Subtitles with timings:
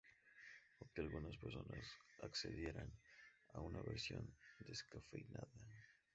[0.81, 1.85] o que algunas personas
[2.27, 2.89] accedieran
[3.55, 4.23] a una versión
[4.67, 5.57] descafeinada